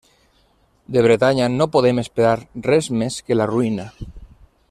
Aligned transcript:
De 0.95 1.03
Bretanya 1.07 1.49
no 1.59 1.67
podem 1.75 2.01
esperar 2.03 2.33
res 2.71 2.91
més 3.03 3.21
que 3.27 3.39
la 3.41 3.49
ruïna. 3.55 3.89